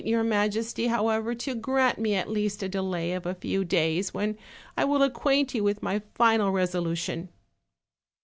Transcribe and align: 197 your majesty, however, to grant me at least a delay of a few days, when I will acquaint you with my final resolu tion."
197 0.01 0.17
your 0.17 0.27
majesty, 0.41 0.87
however, 0.87 1.35
to 1.35 1.53
grant 1.53 1.99
me 1.99 2.15
at 2.15 2.27
least 2.27 2.63
a 2.63 2.67
delay 2.69 3.11
of 3.13 3.27
a 3.27 3.35
few 3.35 3.63
days, 3.63 4.11
when 4.15 4.35
I 4.75 4.83
will 4.83 5.03
acquaint 5.03 5.53
you 5.53 5.63
with 5.63 5.83
my 5.83 6.01
final 6.15 6.51
resolu 6.51 6.97
tion." 6.97 7.29